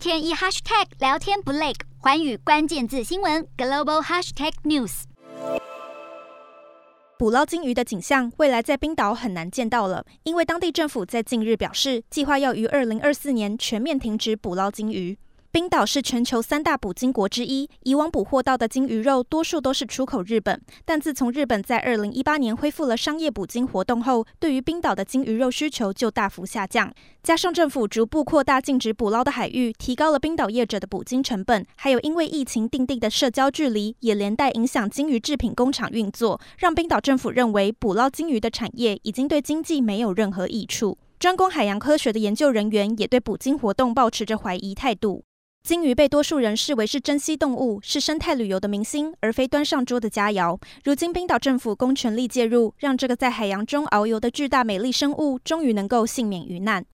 [0.00, 5.02] 天一 hashtag 聊天不累，环宇关键字新闻 global hashtag news。
[7.18, 15.18] 捕捞金鱼的景象，未来在冰岛很难见到了，因为当地政府在近日表示，计划要于二零二四年全面停止捕捞金鱼。
[15.52, 20.62] 冰岛是全球三大捕鲸国之一，以往捕获到的鲸鱼肉多数都是出口日本。
[20.84, 26.92] 但自从日本在二零一八年恢复了商业捕鲸活动后，对于冰岛的鲸鱼肉需求就大幅下降。
[27.24, 40.96] 加上政府逐步扩大禁止捕捞的海域，提高了冰岛业者的捕鲸成本，还有因为疫情订定的社交距离，也连带影响鲸鱼制品工厂运作，让冰岛政府认为捕捞鲸鱼的产业已经对经济没有任何益处。
[41.18, 45.24] 专攻海洋科学的研究人员也对捕鲸活动抱持着怀疑态度。
[45.62, 50.58] 鲸鱼被多数人视为是珍稀动物，是生态旅游的明星，而非端上桌的佳肴。
[50.84, 56.84] 如今，冰岛政府公权力介入，让这个在海洋中遨游的巨大美丽生物终于能够幸免于难。